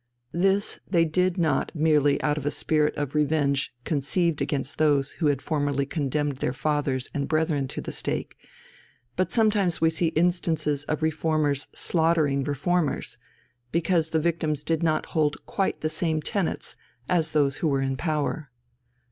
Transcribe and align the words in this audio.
This 0.33 0.79
they 0.89 1.05
did 1.05 1.37
not 1.37 1.75
merely 1.75 2.19
out 2.23 2.35
of 2.35 2.47
a 2.47 2.49
spirit 2.49 2.95
of 2.97 3.13
revenge 3.13 3.71
conceived 3.85 4.41
against 4.41 4.79
those 4.79 5.11
who 5.11 5.27
had 5.27 5.43
formerly 5.43 5.85
condemned 5.85 6.37
their 6.37 6.53
fathers 6.53 7.11
and 7.13 7.27
brethren 7.27 7.67
to 7.67 7.81
the 7.81 7.91
stake, 7.91 8.35
but 9.15 9.29
sometimes 9.29 9.79
we 9.79 9.91
see 9.91 10.07
instances 10.07 10.85
of 10.85 11.03
Reformers 11.03 11.67
slaughtering 11.75 12.43
Reformers, 12.43 13.19
because 13.71 14.09
the 14.09 14.19
victims 14.19 14.63
did 14.63 14.81
not 14.81 15.05
hold 15.13 15.45
quite 15.45 15.81
the 15.81 15.87
same 15.89 16.19
tenets 16.19 16.75
as 17.07 17.29
those 17.29 17.57
who 17.57 17.67
were 17.67 17.81
in 17.83 17.95
power. 17.95 18.49